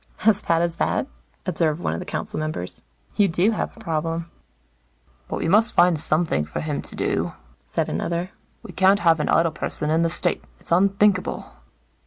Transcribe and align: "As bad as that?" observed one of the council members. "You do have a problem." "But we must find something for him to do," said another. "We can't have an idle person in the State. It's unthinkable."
"As 0.25 0.41
bad 0.41 0.63
as 0.63 0.77
that?" 0.77 1.05
observed 1.45 1.79
one 1.79 1.93
of 1.93 1.99
the 1.99 2.07
council 2.07 2.39
members. 2.39 2.81
"You 3.17 3.27
do 3.27 3.51
have 3.51 3.77
a 3.77 3.79
problem." 3.79 4.31
"But 5.27 5.37
we 5.37 5.47
must 5.47 5.75
find 5.75 5.99
something 5.99 6.43
for 6.43 6.59
him 6.59 6.81
to 6.81 6.95
do," 6.95 7.33
said 7.67 7.87
another. 7.87 8.31
"We 8.63 8.71
can't 8.71 9.01
have 9.01 9.19
an 9.19 9.29
idle 9.29 9.51
person 9.51 9.91
in 9.91 10.01
the 10.01 10.09
State. 10.09 10.43
It's 10.59 10.71
unthinkable." 10.71 11.53